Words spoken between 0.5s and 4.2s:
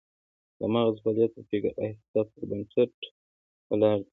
د مغز فعالیت د فکر او احساساتو پر بنسټ ولاړ دی